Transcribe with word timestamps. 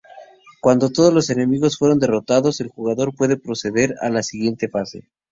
Cuando 0.61 0.89
todos 0.89 1.13
los 1.13 1.29
enemigos 1.29 1.77
fueron 1.77 1.99
derrotados, 1.99 2.59
el 2.59 2.69
jugador 2.69 3.13
puede 3.15 3.37
proceder 3.37 3.93
a 4.01 4.09
la 4.09 4.23
siguiente 4.23 4.67
fase. 4.67 5.03